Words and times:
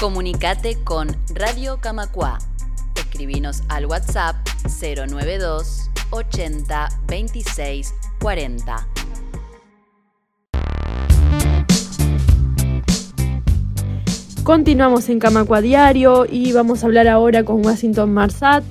Comunicate 0.00 0.76
con 0.84 1.08
Radio 1.34 1.78
Camacua. 1.80 2.38
Escribinos 2.94 3.64
al 3.68 3.86
WhatsApp 3.86 4.36
092 4.80 5.90
80 6.10 6.88
26 7.08 7.94
40. 8.20 8.88
Continuamos 14.44 15.08
en 15.08 15.18
Camacua 15.18 15.60
Diario 15.60 16.26
y 16.30 16.52
vamos 16.52 16.84
a 16.84 16.86
hablar 16.86 17.08
ahora 17.08 17.42
con 17.42 17.66
Washington 17.66 18.14
Marsat. 18.14 18.62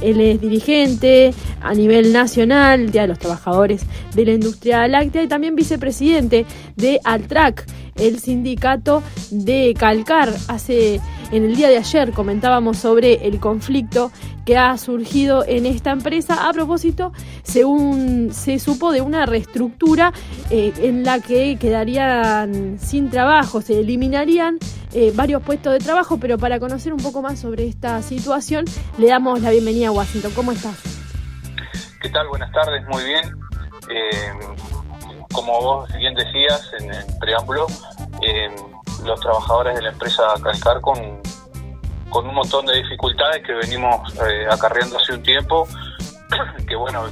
Él 0.00 0.20
es 0.20 0.40
dirigente 0.40 1.32
a 1.60 1.74
nivel 1.74 2.12
nacional 2.12 2.90
de 2.90 3.06
los 3.06 3.20
trabajadores 3.20 3.86
de 4.16 4.24
la 4.24 4.32
industria 4.32 4.88
láctea 4.88 5.22
y 5.22 5.28
también 5.28 5.54
vicepresidente 5.54 6.44
de 6.74 7.00
Altrac, 7.04 7.64
el 7.96 8.18
sindicato 8.18 9.02
de 9.30 9.74
Calcar. 9.78 10.30
Hace 10.48 11.00
en 11.30 11.44
el 11.44 11.56
día 11.56 11.68
de 11.68 11.78
ayer 11.78 12.12
comentábamos 12.12 12.78
sobre 12.78 13.26
el 13.26 13.40
conflicto 13.40 14.12
que 14.44 14.56
ha 14.56 14.76
surgido 14.76 15.44
en 15.46 15.66
esta 15.66 15.90
empresa 15.90 16.48
a 16.48 16.52
propósito, 16.52 17.12
según 17.42 18.30
se 18.32 18.58
supo, 18.58 18.92
de 18.92 19.00
una 19.00 19.24
reestructura 19.24 20.12
eh, 20.50 20.72
en 20.78 21.04
la 21.04 21.20
que 21.20 21.56
quedarían 21.58 22.78
sin 22.78 23.10
trabajo, 23.10 23.62
se 23.62 23.80
eliminarían 23.80 24.58
eh, 24.92 25.12
varios 25.14 25.42
puestos 25.42 25.72
de 25.72 25.78
trabajo, 25.78 26.18
pero 26.18 26.38
para 26.38 26.58
conocer 26.58 26.92
un 26.92 27.00
poco 27.00 27.22
más 27.22 27.38
sobre 27.38 27.66
esta 27.66 28.02
situación, 28.02 28.64
le 28.98 29.08
damos 29.08 29.40
la 29.40 29.50
bienvenida 29.50 29.88
a 29.88 29.92
Washington. 29.92 30.32
¿Cómo 30.34 30.52
estás? 30.52 30.76
¿Qué 32.02 32.08
tal? 32.10 32.28
Buenas 32.28 32.52
tardes, 32.52 32.84
muy 32.88 33.04
bien. 33.04 33.36
Eh, 33.88 34.32
como 35.32 35.60
vos 35.60 35.92
bien 35.94 36.14
decías 36.14 36.70
en 36.78 36.92
el 36.92 37.04
preámbulo, 37.18 37.66
eh, 38.22 38.50
los 39.04 39.20
trabajadores 39.20 39.74
de 39.76 39.82
la 39.82 39.90
empresa 39.90 40.22
Calcar 40.42 40.80
con, 40.80 41.20
con 42.10 42.26
un 42.26 42.34
montón 42.34 42.66
de 42.66 42.76
dificultades 42.82 43.42
que 43.44 43.52
venimos 43.52 44.14
eh, 44.26 44.46
acarreando 44.50 44.98
hace 44.98 45.14
un 45.14 45.22
tiempo, 45.22 45.66
que 46.68 46.76
bueno, 46.76 47.06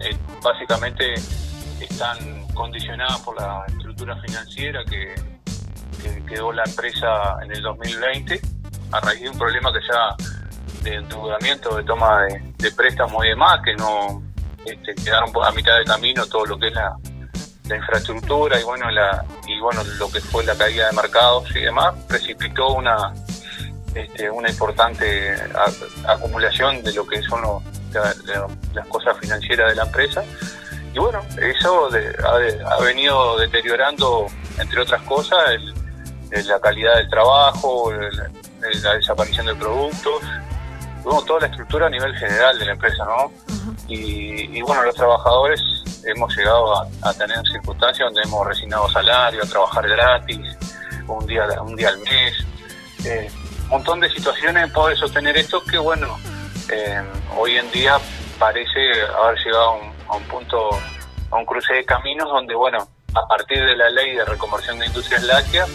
eh, 0.00 0.16
básicamente 0.42 1.14
están 1.80 2.46
condicionadas 2.54 3.20
por 3.20 3.40
la 3.40 3.64
estructura 3.68 4.16
financiera 4.22 4.84
que, 4.84 5.14
quedó 6.28 6.52
la 6.52 6.64
empresa 6.64 7.36
en 7.42 7.52
el 7.52 7.62
2020 7.62 8.40
a 8.92 9.00
raíz 9.00 9.22
de 9.22 9.30
un 9.30 9.38
problema 9.38 9.72
que 9.72 9.78
ya 9.88 10.16
de 10.82 10.96
endeudamiento, 10.96 11.76
de 11.76 11.84
toma 11.84 12.22
de, 12.22 12.52
de 12.58 12.72
préstamos 12.72 13.24
y 13.24 13.28
demás, 13.28 13.60
que 13.64 13.74
no 13.74 14.22
este, 14.64 14.94
quedaron 14.96 15.30
a 15.44 15.50
mitad 15.52 15.78
de 15.78 15.84
camino 15.84 16.26
todo 16.26 16.46
lo 16.46 16.58
que 16.58 16.68
es 16.68 16.74
la, 16.74 16.96
la 17.68 17.76
infraestructura 17.76 18.60
y 18.60 18.64
bueno 18.64 18.90
la 18.90 19.24
y 19.46 19.58
bueno 19.60 19.82
lo 19.98 20.10
que 20.10 20.20
fue 20.20 20.44
la 20.44 20.56
caída 20.56 20.88
de 20.88 20.96
mercados 20.96 21.50
y 21.54 21.60
demás 21.60 21.94
precipitó 22.06 22.68
una 22.74 23.12
este, 23.94 24.30
una 24.30 24.50
importante 24.50 25.34
acumulación 26.06 26.82
de 26.82 26.92
lo 26.92 27.06
que 27.06 27.22
son 27.22 27.40
las 28.74 28.86
cosas 28.88 29.16
financieras 29.18 29.70
de 29.70 29.74
la 29.74 29.84
empresa. 29.84 30.22
Y 30.92 30.98
bueno 30.98 31.22
eso 31.40 31.88
ha, 32.24 32.82
venido 32.82 33.38
deteriorando 33.38 34.26
entre 34.58 34.80
otras 34.80 35.02
cosas 35.02 35.60
la 36.30 36.60
calidad 36.60 36.96
del 36.96 37.08
trabajo 37.08 37.90
la 38.82 38.94
desaparición 38.94 39.46
de 39.46 39.54
productos 39.54 40.22
toda 41.26 41.40
la 41.40 41.46
estructura 41.46 41.86
a 41.86 41.90
nivel 41.90 42.14
general 42.16 42.58
de 42.58 42.66
la 42.66 42.72
empresa 42.72 43.04
no 43.04 43.30
y, 43.88 44.58
y 44.58 44.62
bueno 44.62 44.82
los 44.82 44.94
trabajadores 44.94 45.60
hemos 46.06 46.34
llegado 46.36 46.74
a, 47.02 47.14
tener 47.14 47.36
circunstancias 47.46 48.06
donde 48.06 48.22
hemos 48.22 48.46
resignado 48.46 48.88
salario, 48.90 49.42
a 49.42 49.46
trabajar 49.46 49.88
gratis, 49.88 50.56
un 51.08 51.26
día, 51.26 51.46
un 51.60 51.76
día 51.76 51.88
al 51.88 51.98
mes. 52.00 52.34
Eh, 53.04 53.30
un 53.64 53.68
montón 53.68 54.00
de 54.00 54.08
situaciones 54.10 54.70
poder 54.72 54.96
sostener 54.96 55.36
esto 55.36 55.62
que, 55.64 55.78
bueno, 55.78 56.18
eh, 56.70 57.02
hoy 57.36 57.56
en 57.56 57.70
día 57.72 57.98
parece 58.38 58.92
haber 59.18 59.38
llegado 59.44 59.80
a 60.08 60.16
un, 60.16 60.22
punto, 60.24 60.70
a 61.30 61.36
un 61.36 61.44
cruce 61.44 61.74
de 61.74 61.84
caminos 61.84 62.28
donde, 62.28 62.54
bueno, 62.54 62.86
a 63.14 63.26
partir 63.26 63.58
de 63.58 63.76
la 63.76 63.90
ley 63.90 64.14
de 64.14 64.24
reconversión 64.24 64.78
de 64.78 64.86
industrias 64.86 65.22
lácteas, 65.24 65.68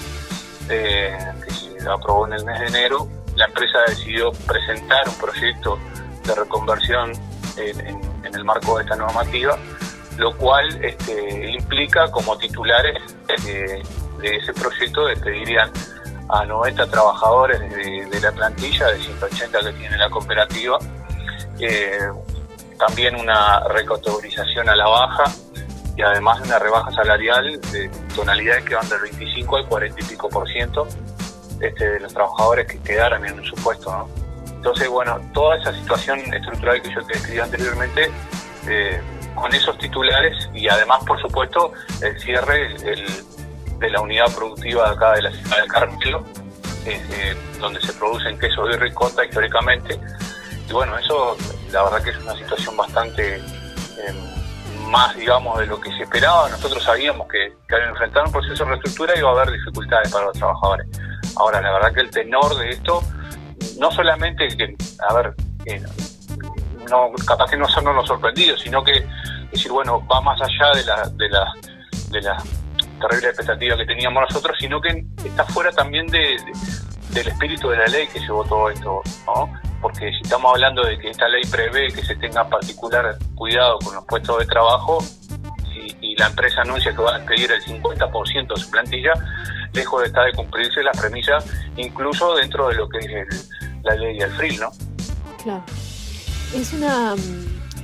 eh, 0.69 1.17
que 1.45 1.89
aprobó 1.89 2.28
en 2.28 2.34
el 2.34 2.45
mes 2.45 2.59
de 2.59 2.67
enero, 2.67 3.07
la 3.35 3.45
empresa 3.45 3.79
decidió 3.88 4.31
presentar 4.47 5.07
un 5.07 5.16
proyecto 5.16 5.79
de 6.25 6.35
reconversión 6.35 7.11
en, 7.57 8.11
el 8.34 8.45
marco 8.45 8.78
de 8.78 8.84
esta 8.84 8.95
normativa 8.95 9.57
lo 10.17 10.35
cual 10.38 10.83
este, 10.83 11.51
implica 11.51 12.09
como 12.11 12.38
titulares 12.38 13.01
de, 13.44 13.81
ese 14.22 14.53
proyecto 14.53 15.05
despedirían 15.07 15.72
a 16.29 16.45
90 16.45 16.88
trabajadores 16.88 17.59
de, 17.59 18.22
la 18.22 18.31
plantilla 18.31 18.88
de 18.88 18.99
180 18.99 19.59
que 19.59 19.73
tiene 19.73 19.97
la 19.97 20.09
cooperativa, 20.09 20.77
eh, 21.59 22.09
también 22.77 23.16
una 23.16 23.61
recategorización 23.67 24.69
a 24.69 24.75
la 24.75 24.88
baja 24.88 25.23
y 25.97 26.01
además 26.01 26.39
una 26.41 26.59
rebaja 26.59 26.91
salarial 26.91 27.59
de 27.72 27.89
tonalidades 28.16 28.63
que 28.63 28.75
van 28.75 28.88
del 28.89 29.01
25 29.01 29.57
al 29.57 29.66
40 29.67 30.01
y 30.01 30.03
pico 30.03 30.29
por 30.29 30.47
ciento 30.47 30.88
este, 31.59 31.89
de 31.89 31.99
los 31.99 32.13
trabajadores 32.13 32.67
que 32.67 32.79
quedaran 32.79 33.25
en 33.25 33.43
su 33.43 33.55
puesto. 33.55 34.07
Entonces, 34.47 34.88
bueno, 34.89 35.19
toda 35.33 35.57
esa 35.57 35.73
situación 35.73 36.19
estructural 36.33 36.81
que 36.81 36.93
yo 36.93 37.01
te 37.05 37.13
describí 37.13 37.39
anteriormente 37.39 38.11
eh, 38.67 39.01
con 39.35 39.53
esos 39.53 39.77
titulares 39.77 40.49
y 40.53 40.67
además, 40.67 41.03
por 41.05 41.19
supuesto, 41.21 41.73
el 42.01 42.19
cierre 42.19 42.75
de 43.79 43.89
la 43.89 44.01
unidad 44.01 44.33
productiva 44.35 44.89
de 44.89 44.95
acá 44.95 45.13
de 45.13 45.21
la 45.23 45.31
ciudad 45.31 45.61
de 45.61 45.67
Carmelo, 45.67 46.23
eh, 46.85 47.35
donde 47.59 47.81
se 47.81 47.93
producen 47.93 48.37
queso 48.39 48.69
y 48.69 48.75
ricota 48.75 49.25
históricamente. 49.25 49.99
Y 50.69 50.73
bueno, 50.73 50.97
eso 50.97 51.35
la 51.71 51.83
verdad 51.83 52.03
que 52.03 52.11
es 52.11 52.17
una 52.17 52.35
situación 52.35 52.77
bastante 52.77 53.35
em, 53.35 54.89
más, 54.89 55.15
digamos, 55.15 55.57
de 55.59 55.65
lo 55.65 55.79
que 55.79 55.89
se 55.91 56.03
esperaba. 56.03 56.49
Nosotros 56.49 56.83
sabíamos 56.83 57.27
que, 57.27 57.53
al 57.73 57.89
enfrentar 57.89 58.25
un 58.25 58.31
proceso 58.31 58.63
de 58.65 58.71
reestructura 58.71 59.17
iba 59.17 59.29
a 59.29 59.33
haber 59.33 59.51
dificultades 59.51 60.11
para 60.11 60.25
los 60.25 60.37
trabajadores. 60.37 60.87
Ahora, 61.37 61.61
la 61.61 61.71
verdad 61.71 61.93
que 61.93 62.01
el 62.01 62.11
tenor 62.11 62.55
de 62.57 62.71
esto, 62.71 63.01
no 63.79 63.91
solamente 63.91 64.47
que, 64.49 64.75
a 65.07 65.13
ver, 65.13 65.33
no, 66.89 67.11
capaz 67.25 67.49
que 67.49 67.57
no 67.57 67.67
son 67.67 67.85
los 67.85 68.07
sorprendidos, 68.07 68.61
sino 68.61 68.83
que 68.83 69.07
decir, 69.51 69.72
bueno, 69.72 70.06
va 70.07 70.22
más 70.22 70.39
allá 70.41 70.72
de 70.73 70.84
la, 70.85 71.09
de 71.09 71.29
la, 71.29 71.53
de 72.09 72.22
la 72.22 72.44
terrible 73.00 73.29
expectativa 73.29 73.78
que 73.78 73.85
teníamos 73.85 74.23
nosotros, 74.29 74.57
sino 74.59 74.79
que 74.81 75.06
está 75.25 75.45
fuera 75.45 75.72
también 75.72 76.07
de, 76.07 76.38
del 77.09 77.28
espíritu 77.28 77.69
de 77.69 77.78
la 77.78 77.85
ley 77.88 78.07
que 78.07 78.19
llevó 78.19 78.44
todo 78.44 78.69
esto, 78.69 79.01
¿no? 79.25 79.51
Porque 79.81 80.11
si 80.11 80.22
estamos 80.22 80.53
hablando 80.53 80.84
de 80.84 80.97
que 80.97 81.09
esta 81.09 81.28
ley 81.28 81.41
prevé 81.50 81.88
que 81.88 82.03
se 82.03 82.16
tenga 82.16 82.47
particular 82.47 83.17
cuidado 83.35 83.79
con 83.79 83.95
los 83.95 84.06
puestos 84.06 84.40
de 84.40 84.45
trabajo 84.45 85.00
y, 86.01 86.16
la 86.17 86.28
empresa 86.28 86.61
anuncia 86.61 86.91
que 86.91 87.01
va 87.01 87.16
a 87.16 87.19
despedir 87.19 87.51
el 87.51 87.63
50% 87.63 88.53
de 88.53 88.61
su 88.61 88.69
plantilla, 88.69 89.13
lejos 89.73 90.01
de 90.01 90.07
estar 90.07 90.25
de 90.25 90.34
cumplirse 90.34 90.84
las 90.84 90.95
premisas, 91.00 91.44
incluso 91.78 92.35
dentro 92.35 92.67
de 92.67 92.75
lo 92.75 92.88
que 92.88 93.00
es 93.00 93.50
la 93.81 93.95
ley 93.95 94.19
del 94.19 94.29
FRIL, 94.31 94.59
¿no? 94.59 94.72
Claro 95.41 95.63
es 96.53 96.73
una, 96.73 97.16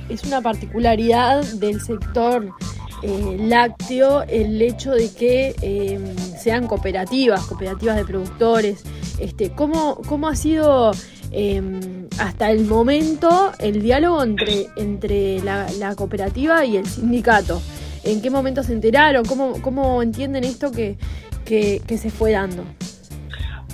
es 0.08 0.24
una 0.24 0.40
particularidad 0.40 1.44
del 1.44 1.80
sector 1.80 2.54
eh, 3.02 3.36
lácteo 3.38 4.22
el 4.22 4.60
hecho 4.60 4.90
de 4.90 5.14
que 5.14 5.54
em, 5.62 6.16
sean 6.36 6.66
cooperativas, 6.66 7.44
cooperativas 7.46 7.96
de 7.96 8.04
productores. 8.04 8.82
Este, 9.20 9.50
¿cómo, 9.50 10.00
¿Cómo 10.08 10.28
ha 10.28 10.34
sido 10.34 10.90
em, 11.30 12.08
hasta 12.18 12.50
el 12.50 12.64
momento 12.64 13.52
el 13.60 13.82
diálogo 13.82 14.22
entre, 14.24 14.66
entre 14.76 15.40
la, 15.42 15.94
cooperativa 15.96 16.64
y 16.64 16.76
el 16.76 16.86
sindicato? 16.86 17.62
¿En 18.02 18.20
qué 18.20 18.30
momento 18.30 18.64
se 18.64 18.72
enteraron? 18.72 19.24
¿Cómo, 19.24 19.60
cómo 19.62 20.02
entienden 20.02 20.42
esto 20.42 20.72
que, 20.72 20.98
que, 21.44 21.98
se 21.98 22.10
fue 22.10 22.32
dando? 22.32 22.64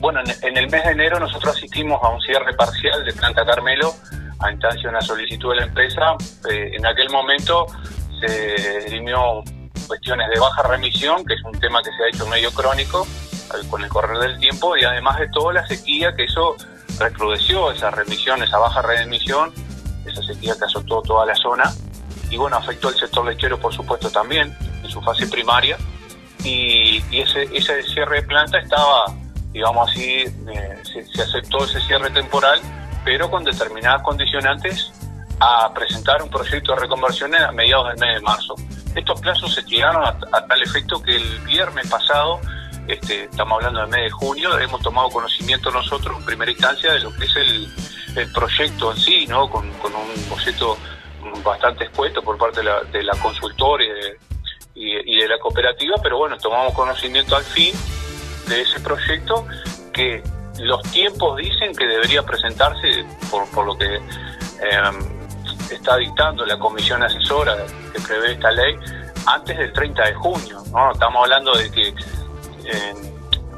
Bueno, 0.00 0.20
en 0.42 0.56
el 0.56 0.68
mes 0.68 0.84
de 0.84 0.90
enero 0.90 1.18
nosotros 1.18 1.56
asistimos 1.56 1.98
a 2.02 2.10
un 2.10 2.20
cierre 2.20 2.52
parcial 2.54 3.04
de 3.06 3.12
Planta 3.14 3.44
Carmelo 3.46 3.94
a 4.40 4.50
instancia 4.50 4.82
de 4.82 4.88
una 4.88 5.00
solicitud 5.00 5.50
de 5.50 5.56
la 5.56 5.64
empresa. 5.64 6.16
Eh, 6.50 6.72
en 6.74 6.86
aquel 6.86 7.10
momento 7.10 7.66
se 8.20 8.84
dirimió 8.86 9.42
cuestiones 9.86 10.28
de 10.30 10.40
baja 10.40 10.62
remisión, 10.62 11.24
que 11.24 11.34
es 11.34 11.42
un 11.44 11.58
tema 11.60 11.82
que 11.82 11.90
se 11.96 12.04
ha 12.04 12.08
hecho 12.08 12.26
medio 12.26 12.50
crónico 12.52 13.06
con 13.70 13.82
el 13.82 13.88
correr 13.88 14.18
del 14.18 14.38
tiempo, 14.40 14.76
y 14.76 14.84
además 14.84 15.18
de 15.18 15.28
todo 15.28 15.52
la 15.52 15.66
sequía, 15.66 16.14
que 16.16 16.24
eso 16.24 16.56
recrudeció 16.98 17.70
esa 17.70 17.90
remisión, 17.90 18.42
esa 18.42 18.58
baja 18.58 18.82
remisión, 18.82 19.52
esa 20.06 20.22
sequía 20.22 20.54
que 20.58 20.64
azotó 20.64 21.02
toda 21.02 21.26
la 21.26 21.34
zona, 21.34 21.72
y 22.30 22.36
bueno, 22.36 22.56
afectó 22.56 22.88
al 22.88 22.96
sector 22.96 23.24
lechero, 23.24 23.58
por 23.58 23.72
supuesto, 23.72 24.10
también, 24.10 24.56
en 24.82 24.90
su 24.90 25.00
fase 25.02 25.26
primaria, 25.26 25.76
y, 26.42 26.98
ese, 27.12 27.44
ese 27.54 27.82
cierre 27.84 28.22
de 28.22 28.26
planta 28.26 28.58
estaba, 28.58 29.14
digamos 29.52 29.90
así, 29.90 30.24
eh, 30.24 30.82
se 30.84 31.22
aceptó 31.22 31.64
ese 31.64 31.80
cierre 31.82 32.10
temporal 32.10 32.60
pero 33.04 33.30
con 33.30 33.44
determinadas 33.44 34.02
condicionantes 34.02 34.92
a 35.40 35.72
presentar 35.74 36.22
un 36.22 36.30
proyecto 36.30 36.74
de 36.74 36.80
reconversión 36.80 37.34
a 37.34 37.52
mediados 37.52 37.88
del 37.88 37.98
mes 37.98 38.14
de 38.14 38.20
marzo. 38.20 38.54
Estos 38.94 39.20
plazos 39.20 39.54
se 39.54 39.62
llegaron 39.62 40.04
a, 40.04 40.18
tal 40.18 40.62
efecto 40.62 41.02
que 41.02 41.16
el 41.16 41.38
viernes 41.40 41.88
pasado 41.88 42.40
este, 42.86 43.24
estamos 43.24 43.56
hablando 43.56 43.80
del 43.80 43.88
mes 43.90 44.02
de 44.04 44.10
junio, 44.10 44.58
hemos 44.58 44.80
tomado 44.80 45.08
conocimiento 45.10 45.70
nosotros 45.70 46.16
en 46.18 46.24
primera 46.24 46.50
instancia 46.50 46.92
de 46.92 47.00
lo 47.00 47.14
que 47.14 47.24
es 47.24 47.36
el, 47.36 47.68
proyecto 48.32 48.92
en 48.92 48.98
sí, 48.98 49.26
¿no? 49.26 49.50
Con, 49.50 49.66
un 49.66 50.28
boceto 50.30 50.78
bastante 51.42 51.84
escueto 51.84 52.22
por 52.22 52.38
parte 52.38 52.60
de 52.60 52.66
la, 52.66 52.82
de 52.84 53.02
la 53.02 53.14
consultora 53.14 53.82
y 54.74 55.16
de, 55.16 55.28
la 55.28 55.38
cooperativa, 55.38 55.96
pero 56.00 56.18
bueno, 56.18 56.36
tomamos 56.38 56.74
conocimiento 56.74 57.34
al 57.34 57.42
fin 57.42 57.74
de 58.48 58.62
ese 58.62 58.78
proyecto 58.80 59.46
que 59.92 60.22
los 60.58 60.82
tiempos 60.90 61.36
dicen 61.36 61.74
que 61.74 61.86
debería 61.86 62.22
presentarse 62.22 63.04
por, 63.30 63.48
por 63.50 63.66
lo 63.66 63.76
que 63.76 63.96
em, 63.96 65.24
está 65.70 65.96
dictando 65.96 66.44
la 66.46 66.58
comisión 66.58 67.02
asesora 67.02 67.56
que 67.92 68.00
prevé 68.00 68.32
esta 68.32 68.50
ley 68.50 68.76
antes 69.26 69.58
del 69.58 69.72
30 69.72 70.04
de 70.04 70.14
junio. 70.14 70.62
¿no? 70.72 70.92
Estamos 70.92 71.22
hablando 71.22 71.56
de 71.56 71.70
que 71.70 71.94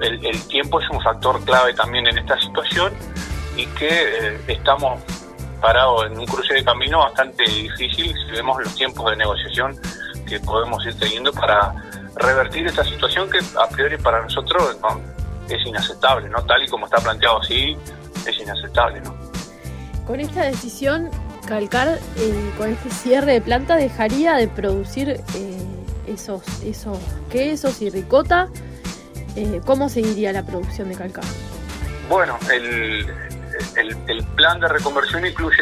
el, 0.01 0.43
tiempo 0.49 0.81
es 0.81 0.89
un 0.91 1.01
factor 1.01 1.43
clave 1.45 1.75
también 1.75 2.07
en 2.07 2.19
esta 2.19 2.39
situación 2.41 2.93
y 3.57 3.67
que 3.67 3.89
eh, 3.89 4.41
estamos 4.49 5.01
parados 5.61 6.07
en 6.07 6.19
un 6.19 6.27
cruce 6.27 6.55
de 6.55 6.65
camino 6.65 6.99
bastante 6.99 7.45
difícil 7.45 8.15
si 8.15 8.33
vemos 8.33 8.63
los 8.63 8.75
tiempos 8.75 9.11
de 9.11 9.17
negociación 9.17 9.79
que 10.29 10.39
podemos 10.41 10.85
ir 10.87 10.99
teniendo 10.99 11.33
para 11.33 11.75
revertir 12.17 12.67
esta 12.67 12.85
situación 12.85 13.31
que 13.31 13.39
a 13.39 13.69
priori 13.69 13.97
para 13.97 14.23
nosotros 14.23 14.77
es 15.49 15.67
inaceptable, 15.67 16.29
¿no? 16.29 16.45
Tal 16.45 16.65
y 16.65 16.69
como 16.69 16.87
está 16.87 16.99
planteado 16.99 17.41
así, 17.41 17.77
es 18.27 18.39
inaceptable, 18.39 19.01
¿no? 19.01 19.15
Con 20.07 20.21
esta 20.21 20.45
decisión, 20.45 21.11
Calcar, 21.47 21.99
eh, 22.17 22.51
con 22.57 22.71
este 22.71 22.91
cierre 22.91 23.33
de 23.35 23.41
planta, 23.41 23.77
dejaría 23.77 24.35
de 24.35 24.49
producir 24.49 25.11
eh, 25.11 25.59
esos, 26.07 26.43
esos 26.63 26.99
quesos 27.31 27.83
y 27.83 27.91
ricota. 27.91 28.49
Eh, 29.35 29.61
¿Cómo 29.67 29.89
seguiría 29.89 30.33
la 30.33 30.45
producción 30.45 30.89
de 30.89 30.97
Calcar? 30.97 31.25
Bueno, 32.09 32.39
el, 32.53 33.07
el, 33.77 34.25
plan 34.37 34.61
de 34.61 34.69
reconversión 34.69 35.27
incluye 35.27 35.57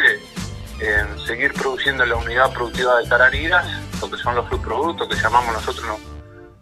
seguir 1.25 1.53
produciendo 1.53 2.05
la 2.05 2.15
unidad 2.15 2.51
productiva 2.53 2.99
de 2.99 3.07
tararidas, 3.07 3.65
lo 4.01 4.11
que 4.11 4.17
son 4.17 4.35
los 4.35 4.47
subproductos 4.49 5.07
que 5.07 5.15
llamamos 5.15 5.53
nosotros 5.53 5.99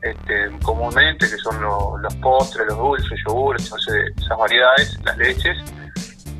este, 0.03 0.49
comúnmente, 0.61 1.29
que 1.29 1.37
son 1.37 1.61
los 1.61 2.15
postres, 2.15 2.67
los 2.67 2.77
dulces, 2.77 3.19
yogures, 3.27 3.65
esas 3.65 4.37
variedades, 4.37 4.99
las 5.03 5.17
leches 5.17 5.57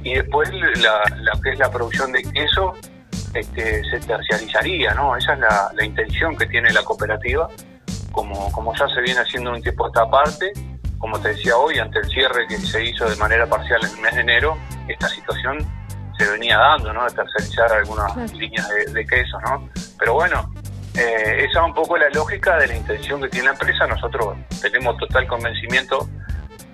y 0.04 0.16
después 0.16 0.50
la, 0.52 1.02
que 1.42 1.52
es 1.52 1.60
la 1.60 1.72
producción 1.72 2.12
de 2.12 2.24
queso 2.24 2.74
este, 3.34 3.84
se 3.86 4.00
terciarizaría, 4.02 4.94
¿no? 4.94 5.16
Esa 5.16 5.34
es 5.34 5.40
la, 5.40 5.86
intención 5.86 6.36
que 6.36 6.46
tiene 6.46 6.72
la 6.72 6.84
cooperativa, 6.84 7.48
como, 8.12 8.52
como 8.52 8.76
ya 8.76 8.88
se 8.90 9.02
viene 9.02 9.22
haciendo 9.22 9.52
un 9.52 9.62
tiempo 9.62 9.88
esta 9.88 10.10
parte, 10.10 10.52
como 10.98 11.20
te 11.20 11.30
decía 11.30 11.58
hoy, 11.58 11.80
ante 11.80 12.00
el 12.00 12.06
cierre 12.10 12.48
que 12.48 12.58
se 12.58 12.84
hizo 12.84 13.10
de 13.10 13.16
manera 13.16 13.48
parcial 13.48 13.82
en 13.84 13.96
el 13.96 14.02
mes 14.02 14.16
de 14.16 14.22
enero, 14.22 14.58
esta 14.88 15.08
situación 15.10 15.58
se 16.18 16.30
venía 16.30 16.58
dando, 16.58 16.94
¿no? 16.94 17.06
De 17.06 17.12
terciarizar 17.12 17.72
algunas 17.74 18.34
líneas 18.34 18.68
de, 18.94 19.06
queso, 19.06 19.40
¿no? 19.42 19.68
Pero 19.98 20.14
bueno, 20.14 20.53
eh, 20.96 21.46
esa 21.50 21.60
es 21.60 21.66
un 21.66 21.74
poco 21.74 21.98
la 21.98 22.10
lógica 22.10 22.58
de 22.58 22.68
la 22.68 22.76
intención 22.76 23.22
que 23.22 23.30
tiene 23.30 23.48
la 23.48 23.54
empresa. 23.54 23.88
Nosotros 23.88 24.36
tenemos 24.62 24.98
total 24.98 25.28
convencimiento 25.28 26.08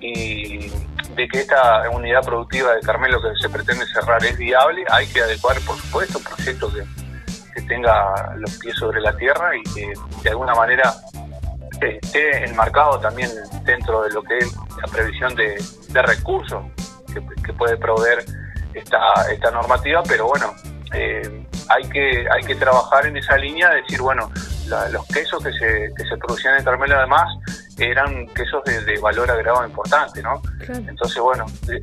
y 0.02 0.70
de 1.16 1.28
que 1.28 1.40
esta 1.40 1.90
unidad 1.90 2.22
productiva 2.24 2.74
de 2.74 2.82
Carmelo 2.82 3.22
que 3.22 3.30
se 3.42 3.50
pretende 3.50 3.86
cerrar 3.88 4.24
es 4.24 4.38
viable, 4.38 4.86
hay 4.90 5.08
que 5.08 5.22
adecuar, 5.22 5.60
por 5.62 5.78
supuesto, 5.78 6.18
un 6.18 6.24
proyecto 6.24 6.72
que, 6.74 6.84
tenga 7.68 8.34
los 8.38 8.58
pies 8.58 8.74
sobre 8.78 9.02
la 9.02 9.16
tierra 9.18 9.52
y 9.56 9.62
que 9.76 9.94
de 10.24 10.30
alguna 10.30 10.56
manera 10.56 10.94
esté 11.82 12.46
enmarcado 12.46 13.00
también 13.00 13.30
dentro 13.64 14.02
de 14.02 14.12
lo 14.12 14.24
que 14.24 14.38
es 14.38 14.56
la 14.82 14.88
previsión 14.90 15.36
de, 15.36 15.58
recursos 16.02 16.64
que, 17.14 17.54
puede 17.54 17.78
proveer 17.78 18.24
esta, 18.74 18.98
esta 19.32 19.52
normativa, 19.52 20.02
pero 20.08 20.28
bueno, 20.28 20.56
eh, 20.94 21.46
hay 21.70 21.88
que 21.90 22.26
hay 22.30 22.44
que 22.44 22.56
trabajar 22.56 23.06
en 23.06 23.18
esa 23.18 23.38
línea, 23.38 23.70
decir, 23.70 24.02
bueno, 24.02 24.32
los 24.92 25.06
quesos 25.08 25.44
que 25.44 25.52
se, 25.54 25.92
que 25.96 26.04
se 26.08 26.18
producían 26.18 26.58
en 26.58 26.64
Carmelo 26.64 26.96
además 26.96 27.28
eran 27.78 28.28
quesos 28.28 28.64
de, 28.66 29.00
valor 29.00 29.32
agregado 29.32 29.66
importante, 29.66 30.22
¿no? 30.22 30.42
Entonces, 30.68 31.20
bueno, 31.22 31.46
eh, 31.70 31.82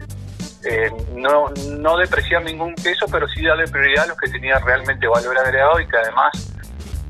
eh, 0.64 0.90
no, 1.14 1.50
no 1.70 1.96
depreciar 1.96 2.44
ningún 2.44 2.74
queso, 2.74 3.06
pero 3.10 3.26
sí 3.28 3.44
darle 3.44 3.66
prioridad 3.66 4.04
a 4.04 4.08
los 4.08 4.18
que 4.18 4.30
tenían 4.30 4.62
realmente 4.62 5.06
valor 5.06 5.38
agregado 5.38 5.80
y 5.80 5.88
que 5.88 5.96
además, 5.96 6.52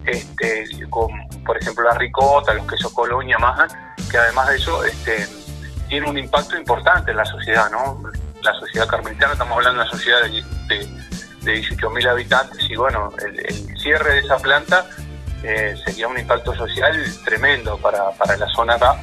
este, 0.05 0.89
con, 0.89 1.11
por 1.45 1.57
ejemplo, 1.57 1.85
la 1.85 1.95
ricota, 1.95 2.55
los 2.55 2.67
quesos 2.67 2.93
colonia 2.93 3.39
más, 3.39 3.75
que 4.11 4.19
además 4.19 4.49
de 4.51 4.57
eso, 4.57 4.85
este, 4.85 5.27
tiene 5.89 6.09
un 6.09 6.19
impacto 6.19 6.57
importante 6.57 7.11
en 7.11 7.17
la 7.17 7.25
sociedad, 7.25 7.71
¿no? 7.71 8.03
La 8.43 8.55
sociedad 8.55 8.87
carmelitana, 8.87 9.33
estamos 9.33 9.57
hablando 9.57 9.83
de 9.83 9.89
una 9.89 9.91
sociedad 9.91 10.23
de, 10.23 10.43
de, 10.69 11.07
18.000 11.55 12.09
habitantes 12.09 12.59
y 12.69 12.77
bueno, 12.77 13.11
el 13.25 13.79
cierre 13.79 14.15
de 14.15 14.19
esa 14.21 14.37
planta 14.39 14.87
eh, 15.43 15.77
sería 15.85 16.09
un 16.09 16.19
impacto 16.19 16.55
social 16.57 16.97
tremendo 17.25 17.79
para, 17.79 18.11
para 18.13 18.37
la 18.37 18.49
zona 18.49 18.75
acá, 18.75 18.97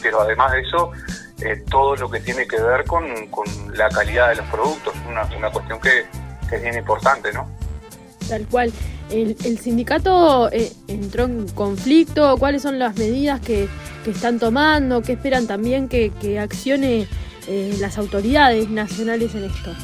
pero 0.00 0.22
además 0.22 0.52
de 0.52 0.60
eso, 0.60 0.92
eh, 1.40 1.64
todo 1.68 1.96
lo 1.96 2.08
que 2.08 2.20
tiene 2.20 2.46
que 2.46 2.60
ver 2.60 2.84
con, 2.84 3.04
la 3.74 3.90
calidad 3.90 4.30
de 4.30 4.36
los 4.36 4.46
productos, 4.46 4.94
una, 5.06 5.24
una 5.36 5.50
cuestión 5.50 5.80
que, 5.80 6.06
es 6.50 6.62
bien 6.62 6.76
importante, 6.76 7.32
¿no? 7.32 7.48
Tal 8.28 8.46
cual. 8.46 8.72
¿El, 9.10 9.58
sindicato 9.58 10.50
eh, 10.50 10.72
entró 10.88 11.24
en 11.24 11.46
conflicto? 11.48 12.38
¿Cuáles 12.38 12.62
son 12.62 12.78
las 12.78 12.96
medidas 12.96 13.40
que, 13.40 13.68
están 14.06 14.38
tomando? 14.38 15.02
¿Qué 15.02 15.12
esperan 15.12 15.46
también 15.46 15.88
que, 15.88 16.10
que 16.20 16.40
accione 16.40 17.06
las 17.78 17.98
autoridades 17.98 18.70
nacionales 18.70 19.34
en 19.34 19.44
esto? 19.44 19.74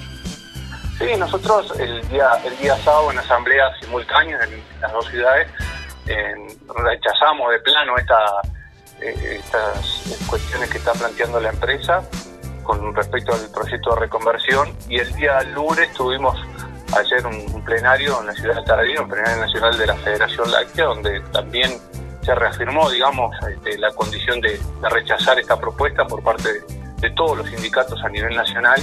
Sí, 0.99 1.17
nosotros 1.17 1.73
el 1.79 2.07
día, 2.09 2.29
el 2.45 2.57
día 2.59 2.77
sábado 2.79 3.13
en 3.13 3.19
asamblea 3.19 3.73
simultánea 3.81 4.39
en 4.45 4.63
las 4.81 4.93
dos 4.93 5.07
ciudades 5.09 5.49
rechazamos 6.77 7.51
de 7.51 7.61
plano 7.61 7.97
esta, 7.97 8.19
eh, 9.01 9.41
estas 9.41 10.27
cuestiones 10.29 10.71
que 10.71 10.79
está 10.79 10.93
planteando 10.93 11.41
la 11.41 11.51
empresa 11.51 12.03
con 12.63 12.95
respecto 12.95 13.33
al 13.33 13.51
proyecto 13.51 13.95
de 13.95 14.01
reconversión. 14.01 14.75
Y 14.89 14.99
el 14.99 15.13
día 15.15 15.41
lunes 15.43 15.93
tuvimos 15.95 16.37
ayer 16.97 17.27
un, 17.27 17.63
plenario 17.65 18.19
en 18.21 18.27
la 18.27 18.33
ciudad 18.33 18.57
de 18.57 18.63
Taradino, 18.63 19.03
un 19.03 19.09
plenario 19.11 19.45
nacional 19.45 19.77
de 19.77 19.87
la 19.87 19.95
Federación 19.97 20.51
Láctea, 20.51 20.87
donde 20.87 21.21
también 21.33 21.79
se 22.23 22.35
reafirmó, 22.35 22.89
digamos, 22.91 23.37
este, 23.47 23.77
la 23.77 23.93
condición 23.93 24.41
de, 24.41 24.59
rechazar 24.91 25.39
esta 25.39 25.61
propuesta 25.61 26.07
por 26.07 26.23
parte 26.23 26.49
de, 26.99 27.11
todos 27.11 27.37
los 27.39 27.49
sindicatos 27.49 28.03
a 28.03 28.09
nivel 28.09 28.35
nacional 28.35 28.81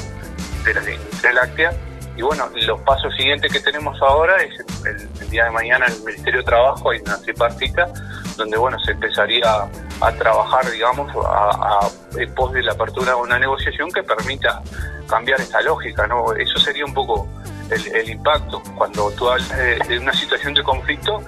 de 0.64 0.74
la 0.74 0.92
industria 0.92 1.34
láctea 1.34 1.72
y 2.18 2.22
bueno, 2.22 2.50
los 2.54 2.80
pasos 2.82 3.14
siguientes 3.16 3.52
que 3.52 3.60
tenemos 3.60 4.02
ahora 4.02 4.38
es 4.42 4.54
el, 4.86 5.30
día 5.30 5.46
de 5.46 5.52
mañana 5.52 5.86
en 5.88 5.94
el 5.94 6.04
Ministerio 6.04 6.40
de 6.40 6.46
Trabajo 6.46 6.92
hay 6.92 7.00
una 7.00 7.18
tripartita 7.18 7.92
donde 8.38 8.58
bueno 8.58 8.80
se 8.80 8.92
empezaría 8.92 9.68
a, 10.02 10.12
trabajar, 10.14 10.70
digamos, 10.72 11.12
a, 11.26 11.50
a, 11.50 11.90
pos 12.36 12.54
de 12.54 12.64
la 12.64 12.72
apertura 12.72 13.12
de 13.12 13.16
una 13.16 13.40
negociación 13.40 13.92
que 13.92 14.04
permita 14.04 14.62
cambiar 15.08 15.42
esta 15.42 15.62
lógica, 15.62 16.08
¿no? 16.08 16.34
Eso 16.34 16.58
sería 16.60 16.86
un 16.86 16.94
poco 16.94 17.28
el, 17.70 18.10
impacto 18.10 18.62
cuando 18.76 19.12
tú 19.12 19.30
hablas 19.30 19.50
de, 19.88 20.00
una 20.00 20.14
situación 20.14 20.54
de 20.54 20.64
conflicto 20.64 21.22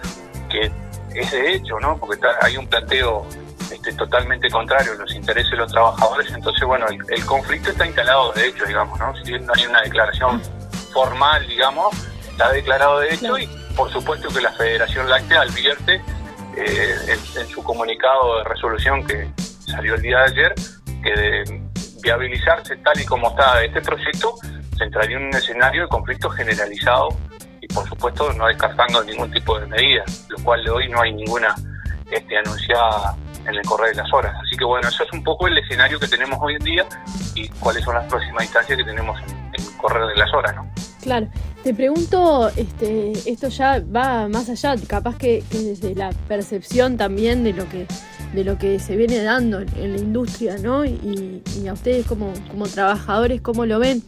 que 0.49 0.71
es 1.15 1.31
de 1.31 1.53
hecho, 1.53 1.79
¿no? 1.79 1.97
Porque 1.97 2.19
hay 2.41 2.57
un 2.57 2.67
planteo 2.67 3.25
este, 3.71 3.91
totalmente 3.93 4.49
contrario 4.49 4.93
a 4.93 4.95
los 4.95 5.13
intereses 5.13 5.51
de 5.51 5.57
los 5.57 5.71
trabajadores, 5.71 6.31
entonces, 6.31 6.65
bueno, 6.65 6.85
el, 6.87 6.99
el 7.09 7.25
conflicto 7.25 7.71
está 7.71 7.85
instalado 7.85 8.31
de 8.33 8.47
hecho, 8.47 8.65
digamos, 8.65 8.97
¿no? 8.99 9.13
Si 9.23 9.31
no 9.31 9.51
hay 9.53 9.65
una 9.65 9.81
declaración 9.81 10.41
formal, 10.93 11.47
digamos, 11.47 11.95
está 12.29 12.51
declarado 12.51 12.99
de 12.99 13.13
hecho 13.13 13.37
y 13.37 13.47
por 13.75 13.91
supuesto 13.91 14.29
que 14.29 14.41
la 14.41 14.51
Federación 14.53 15.09
Láctea 15.09 15.41
advierte 15.41 16.01
eh, 16.55 17.17
en, 17.35 17.47
su 17.47 17.63
comunicado 17.63 18.37
de 18.37 18.43
resolución 18.45 19.05
que 19.05 19.29
salió 19.71 19.95
el 19.95 20.01
día 20.01 20.19
de 20.19 20.25
ayer 20.25 20.55
que 21.03 21.13
de 21.13 21.61
viabilizarse 22.01 22.75
tal 22.77 22.99
y 22.99 23.05
como 23.05 23.29
está 23.29 23.63
este 23.63 23.81
proyecto 23.81 24.35
se 24.77 24.83
entraría 24.83 25.17
en 25.17 25.25
un 25.25 25.35
escenario 25.35 25.83
de 25.83 25.87
conflicto 25.87 26.29
generalizado 26.29 27.09
y 27.61 27.67
por 27.67 27.87
supuesto 27.87 28.31
no 28.33 28.47
descartando 28.47 29.03
ningún 29.03 29.31
tipo 29.31 29.59
de 29.59 29.65
medida, 29.67 30.03
lo 30.29 30.43
cual 30.43 30.63
de 30.63 30.71
hoy 30.71 30.89
no 30.89 31.01
hay 31.01 31.13
ninguna 31.13 31.55
este, 32.11 32.37
anunciada 32.37 33.15
en 33.45 33.55
el 33.55 33.61
correr 33.63 33.95
de 33.95 34.01
las 34.01 34.13
horas. 34.13 34.35
Así 34.41 34.57
que 34.57 34.65
bueno, 34.65 34.87
eso 34.87 35.03
es 35.03 35.11
un 35.11 35.23
poco 35.23 35.47
el 35.47 35.57
escenario 35.57 35.99
que 35.99 36.07
tenemos 36.07 36.37
hoy 36.41 36.55
en 36.55 36.63
día 36.63 36.85
y 37.35 37.47
cuáles 37.59 37.83
son 37.83 37.95
las 37.95 38.05
próximas 38.05 38.43
instancias 38.43 38.77
que 38.77 38.83
tenemos 38.83 39.19
en, 39.21 39.51
el 39.53 39.77
correr 39.77 40.07
de 40.07 40.15
las 40.15 40.33
horas, 40.33 40.55
¿no? 40.55 40.69
Claro, 41.07 41.29
te 41.63 41.73
pregunto, 41.73 42.49
este, 42.57 43.13
esto 43.31 43.47
ya 43.47 43.79
va 43.79 44.27
más 44.27 44.49
allá, 44.49 44.75
capaz 44.87 45.17
que, 45.17 45.41
desde 45.51 45.95
la 45.95 46.09
percepción 46.27 46.97
también 46.97 47.45
de 47.45 47.53
lo 47.53 47.69
que 47.69 47.87
de 48.33 48.43
lo 48.43 48.57
que 48.57 48.77
se 48.77 48.97
viene 48.97 49.23
dando 49.23 49.61
en, 49.61 49.93
la 49.93 49.99
industria, 49.99 50.57
¿no? 50.57 50.83
Y, 50.83 51.41
a 51.65 51.71
ustedes 51.71 52.05
como, 52.05 52.33
como 52.51 52.67
trabajadores, 52.67 53.39
¿cómo 53.39 53.65
lo 53.65 53.79
ven? 53.79 54.03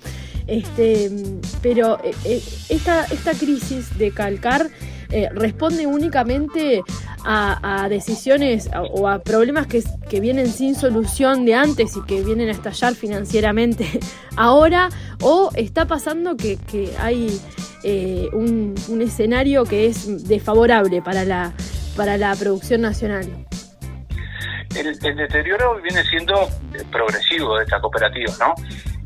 Este, 0.46 1.10
pero 1.62 2.04
eh, 2.04 2.12
eh, 2.26 2.44
esta, 2.68 3.06
esta 3.06 3.32
crisis 3.32 3.98
de 3.98 4.12
calcar 4.12 4.70
eh, 5.12 5.30
responde 5.34 5.88
únicamente 5.88 6.84
a, 7.26 7.88
decisiones 7.90 8.70
o 8.92 9.08
a 9.08 9.20
problemas 9.20 9.68
que, 9.68 9.82
vienen 10.20 10.48
sin 10.48 10.76
solución 10.76 11.46
de 11.46 11.56
antes 11.56 11.96
y 11.96 12.02
que 12.04 12.22
vienen 12.24 12.50
a 12.50 12.52
estallar 12.52 12.96
financieramente 12.96 14.00
ahora, 14.38 14.90
o 15.22 15.50
está 15.56 15.86
pasando 15.86 16.36
que, 16.36 16.58
que 16.58 16.92
hay 17.00 17.40
eh, 17.84 18.28
un, 18.34 18.76
un, 18.90 19.02
escenario 19.02 19.64
que 19.64 19.88
es 19.88 20.28
desfavorable 20.28 21.02
para 21.02 21.26
la, 21.26 21.54
para 21.96 22.18
la 22.18 22.36
producción 22.36 22.82
nacional. 22.82 23.26
El, 24.76 24.88
el 24.88 25.16
deterioro 25.16 25.82
viene 25.82 26.04
siendo 26.04 26.48
progresivo 26.92 27.58
de 27.58 27.64
esta 27.64 27.80
cooperativa, 27.80 28.34
¿no? 28.40 28.54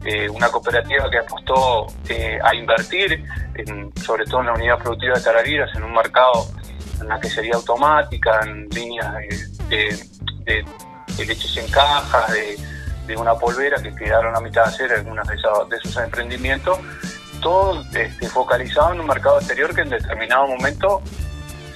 Eh, 0.05 0.27
una 0.29 0.49
cooperativa 0.49 1.09
que 1.09 1.17
apostó 1.17 1.87
eh, 2.09 2.37
a 2.43 2.53
invertir, 2.53 3.23
sobre 3.95 4.25
todo 4.25 4.41
en 4.41 4.47
la 4.47 4.53
unidad 4.53 4.77
productiva 4.79 5.13
de 5.15 5.23
Tarariras, 5.23 5.73
en 5.75 5.83
un 5.83 5.93
mercado 5.93 6.45
en 6.99 7.07
la 7.07 7.19
que 7.19 7.29
sería 7.29 7.55
automática, 7.55 8.41
en 8.43 8.69
líneas 8.69 9.15
de, 9.69 10.65
leches 11.17 11.57
en 11.57 11.69
cajas, 11.69 12.31
de, 12.31 12.57
una 13.17 13.35
polvera 13.35 13.81
que 13.81 13.93
quedaron 13.93 14.35
a 14.35 14.39
mitad 14.39 14.63
de 14.63 14.69
hacer 14.69 14.91
algunos 14.91 15.27
de 15.27 15.35
de 15.35 15.77
esos 15.77 15.97
emprendimientos, 15.97 16.79
todo 17.41 17.83
este, 17.93 18.27
focalizado 18.27 18.93
en 18.93 19.01
un 19.01 19.07
mercado 19.07 19.37
exterior 19.37 19.75
que 19.75 19.81
en 19.81 19.89
determinado 19.89 20.47
momento 20.47 21.01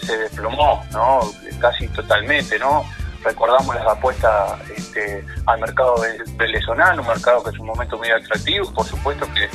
se 0.02 0.18
desplomó, 0.18 0.84
¿no? 0.92 1.20
casi 1.60 1.88
totalmente, 1.90 2.58
¿no? 2.58 2.86
recordamos 3.24 3.76
las 3.76 3.86
apuestas 3.88 4.60
este, 4.70 5.24
al 5.46 5.60
mercado 5.60 5.96
venezolano, 6.38 7.02
un 7.02 7.08
mercado 7.08 7.44
que 7.44 7.50
es 7.50 7.60
un 7.60 7.68
momento 7.68 7.98
muy 7.98 8.10
atractivo, 8.10 8.72
por 8.74 8.86
supuesto 8.86 9.28
que 9.34 9.50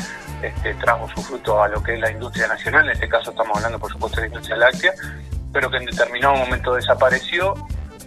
este, 0.47 0.75
trajo 0.75 1.09
su 1.15 1.23
fruto 1.23 1.63
a 1.63 1.69
lo 1.69 1.83
que 1.83 1.95
es 1.95 2.01
la 2.01 2.11
industria 2.11 2.49
nacional, 2.49 2.85
en 2.87 2.93
este 2.93 3.09
caso 3.09 3.31
estamos 3.31 3.57
hablando 3.57 3.79
por 3.79 3.91
supuesto 3.91 4.17
de 4.17 4.23
la 4.23 4.29
industria 4.29 4.57
láctea, 4.57 4.93
pero 5.53 5.71
que 5.71 5.79
en 5.79 5.87
determinado 5.87 6.35
momento 6.35 6.75
desapareció 6.75 7.55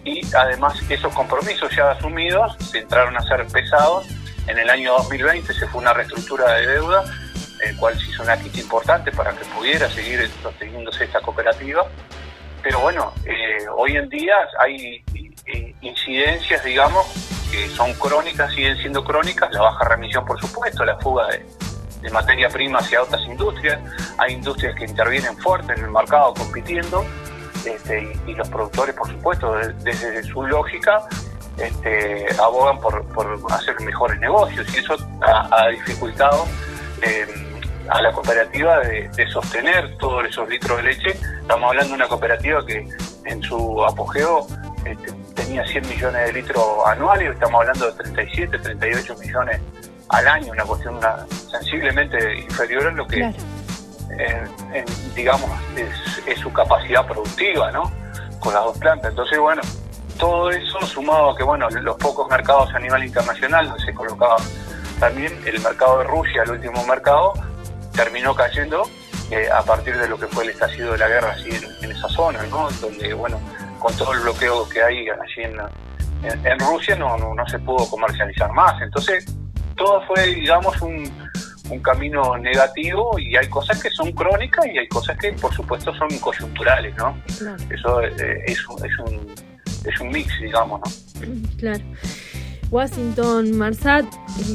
y 0.04 0.22
además 0.36 0.80
esos 0.90 1.14
compromisos 1.14 1.76
ya 1.76 1.92
asumidos 1.92 2.56
se 2.60 2.80
entraron 2.80 3.18
a 3.18 3.22
ser 3.22 3.46
pesados. 3.48 4.08
En 4.48 4.58
el 4.60 4.70
año 4.70 4.94
2020 4.94 5.54
se 5.54 5.68
fue 5.68 5.82
una 5.82 5.94
reestructura 5.94 6.54
de 6.54 6.68
deuda, 6.68 7.04
el 7.64 7.76
cual 7.78 7.98
se 8.00 8.12
hizo 8.12 8.24
una 8.24 8.38
quita 8.38 8.60
importante 8.60 9.12
para 9.12 9.32
que 9.32 9.44
pudiera 9.46 9.90
seguir 9.90 10.30
sosteniéndose 10.44 11.06
esta 11.06 11.22
cooperativa. 11.22 11.86
Pero 12.62 12.80
bueno, 12.80 13.14
eh, 13.26 13.66
hoy 13.76 13.96
en 13.96 14.10
día 14.10 14.36
hay 14.60 15.04
eh, 15.48 15.76
incidencias, 15.82 16.64
digamos, 16.64 17.06
que 17.52 17.68
son 17.70 17.94
crónicas, 17.94 18.52
siguen 18.54 18.78
siendo 18.78 19.04
crónicas, 19.04 19.52
la 19.52 19.62
baja 19.62 19.90
remisión, 19.90 20.26
por 20.26 20.40
supuesto, 20.40 20.84
la 20.84 20.98
fuga 20.98 21.28
de, 21.28 21.46
materia 22.12 22.50
prima 22.50 22.80
hacia 22.80 23.02
otras 23.02 23.22
industrias, 23.26 23.80
hay 24.20 24.34
industrias 24.34 24.76
que 24.76 24.86
intervienen 24.86 25.36
fuerte 25.38 25.74
en 25.74 25.86
el 25.86 25.92
mercado 25.92 26.36
compitiendo, 26.36 27.04
este, 27.66 28.14
y, 28.28 28.34
los 28.34 28.48
productores, 28.50 28.96
por 28.96 29.10
supuesto, 29.10 29.56
desde 29.56 30.24
su 30.24 30.44
lógica, 30.44 31.08
este, 31.58 32.28
abogan 32.40 32.80
por, 32.80 33.06
hacer 33.52 33.80
mejores 33.82 34.20
negocios, 34.20 34.68
y 34.74 34.80
eso 34.80 34.96
ha, 35.22 35.68
dificultado 35.70 36.46
eh, 37.02 37.26
a 37.90 38.02
la 38.02 38.12
cooperativa 38.12 38.80
de, 38.80 39.10
de, 39.10 39.28
sostener 39.28 39.98
todos 39.98 40.26
esos 40.26 40.50
litros 40.50 40.78
de 40.78 40.84
leche. 40.84 41.10
Estamos 41.42 41.70
hablando 41.70 41.90
de 41.90 41.96
una 41.96 42.08
cooperativa 42.08 42.66
que 42.66 42.88
en 43.26 43.42
su 43.44 43.84
apogeo 43.84 44.48
este, 44.86 45.12
tenía 45.34 45.66
100 45.66 45.88
millones 45.88 46.26
de 46.28 46.34
litros 46.34 46.64
anuales, 46.86 47.34
estamos 47.34 47.62
hablando 47.62 47.92
de 47.92 48.04
37, 48.04 48.60
38 48.60 49.16
millones 49.18 49.62
al 50.10 50.28
año, 50.28 50.52
una 50.52 50.64
cuestión 50.64 51.00
sensiblemente 51.52 52.40
inferior 52.40 52.88
a 52.88 52.92
lo 52.92 53.08
que, 53.08 53.34
digamos, 55.16 55.50
es, 56.26 56.40
su 56.40 56.52
capacidad 56.52 57.06
productiva, 57.06 57.72
¿no? 57.72 57.92
Con 58.40 58.54
las 58.54 58.64
dos 58.64 58.78
plantas. 58.78 59.12
Entonces, 59.12 59.40
bueno, 59.40 59.62
todo 60.20 60.50
eso 60.52 60.82
sumado 60.86 61.32
a 61.32 61.38
que, 61.38 61.44
bueno, 61.44 61.70
los 61.70 61.96
pocos 61.98 62.30
mercados 62.30 62.74
a 62.74 62.80
nivel 62.80 63.06
internacional 63.06 63.76
se 63.84 63.94
colocaba 63.94 64.38
también 65.00 65.34
el 65.46 65.60
mercado 65.62 66.00
de 66.00 66.06
Rusia, 66.06 66.44
el 66.44 66.52
último 66.52 66.86
mercado, 66.86 67.34
terminó 67.94 68.36
cayendo 68.36 68.84
eh, 69.32 69.50
a 69.52 69.62
partir 69.64 69.98
de 69.98 70.08
lo 70.08 70.18
que 70.18 70.28
fue 70.28 70.44
el 70.44 70.52
estallido 70.52 70.94
de 70.94 70.98
la 71.00 71.08
guerra 71.08 71.32
así 71.32 71.50
en, 71.50 71.84
en 71.84 71.92
esa 71.92 72.08
zona, 72.10 72.44
¿no? 72.44 72.70
Donde, 72.82 73.14
bueno, 73.14 73.40
con 73.86 73.96
todo 73.98 74.14
el 74.14 74.22
bloqueo 74.22 74.68
que 74.68 74.82
hay 74.82 75.08
allí 75.10 75.44
en, 75.44 76.60
Rusia 76.60 76.96
no, 76.96 77.18
no, 77.18 77.48
se 77.48 77.60
pudo 77.60 77.88
comercializar 77.88 78.52
más. 78.52 78.82
Entonces, 78.82 79.26
todo 79.76 80.02
fue, 80.08 80.26
digamos, 80.26 80.82
un, 80.82 81.04
camino 81.82 82.38
negativo 82.38 83.18
y 83.20 83.36
hay 83.36 83.48
cosas 83.48 83.82
que 83.82 83.90
son 83.90 84.12
crónicas 84.12 84.66
y 84.68 84.78
hay 84.78 84.88
cosas 84.88 85.18
que, 85.18 85.34
por 85.34 85.54
supuesto, 85.54 85.94
son 85.96 86.10
coyunturales, 86.20 86.96
¿no? 86.98 87.18
Eso 87.70 88.02
eh, 88.02 88.44
es, 88.46 88.60
es, 88.60 89.00
un, 89.00 89.36
es 89.86 90.00
un 90.00 90.10
mix, 90.10 90.40
digamos, 90.40 90.82
¿no? 90.82 91.26
Claro. 91.58 91.84
Washington 92.72 93.58
Marsat, 93.58 94.06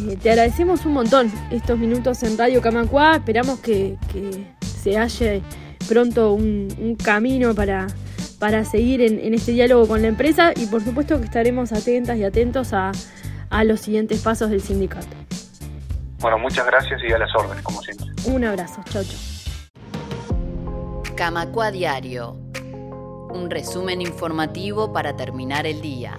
eh, 0.08 0.16
te 0.20 0.30
agradecemos 0.30 0.84
un 0.84 0.94
montón 0.94 1.32
estos 1.50 1.78
minutos 1.78 2.22
en 2.22 2.36
Radio 2.36 2.60
Camacua. 2.60 3.16
Esperamos 3.16 3.60
que, 3.60 3.96
se 4.62 4.96
halle 4.96 5.42
pronto 5.88 6.32
un 6.32 6.96
camino 7.02 7.54
para 7.54 7.86
para 8.40 8.64
seguir 8.64 9.02
en, 9.02 9.34
este 9.34 9.52
diálogo 9.52 9.86
con 9.86 10.02
la 10.02 10.08
empresa 10.08 10.52
y 10.56 10.66
por 10.66 10.82
supuesto 10.82 11.18
que 11.18 11.26
estaremos 11.26 11.72
atentas 11.72 12.16
y 12.16 12.24
atentos 12.24 12.72
a, 12.72 12.90
los 13.64 13.80
siguientes 13.80 14.22
pasos 14.22 14.50
del 14.50 14.62
sindicato. 14.62 15.08
Bueno, 16.20 16.38
muchas 16.38 16.66
gracias 16.66 17.00
y 17.02 17.12
a 17.12 17.18
las 17.18 17.34
órdenes, 17.34 17.62
como 17.64 17.80
siempre. 17.80 18.06
Un 18.26 18.44
abrazo, 18.44 18.82
chau, 18.90 19.02
chau. 19.02 19.18
Camacua 21.16 21.70
Diario, 21.70 22.32
un 23.30 23.48
resumen 23.48 24.02
informativo 24.02 24.92
para 24.92 25.16
terminar 25.16 25.66
el 25.66 25.80
día. 25.80 26.18